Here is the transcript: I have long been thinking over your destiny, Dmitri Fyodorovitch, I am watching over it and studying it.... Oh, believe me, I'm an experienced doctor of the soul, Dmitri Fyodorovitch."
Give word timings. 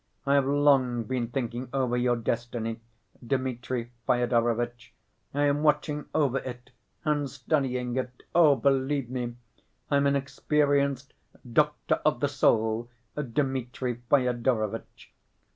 I 0.25 0.33
have 0.33 0.47
long 0.47 1.03
been 1.03 1.27
thinking 1.27 1.69
over 1.71 1.95
your 1.95 2.15
destiny, 2.15 2.79
Dmitri 3.23 3.91
Fyodorovitch, 4.07 4.93
I 5.31 5.43
am 5.43 5.61
watching 5.61 6.07
over 6.15 6.39
it 6.39 6.71
and 7.05 7.29
studying 7.29 7.95
it.... 7.97 8.23
Oh, 8.33 8.55
believe 8.55 9.11
me, 9.11 9.35
I'm 9.91 10.07
an 10.07 10.15
experienced 10.15 11.13
doctor 11.53 12.01
of 12.03 12.19
the 12.19 12.29
soul, 12.29 12.89
Dmitri 13.15 14.01
Fyodorovitch." 14.09 15.11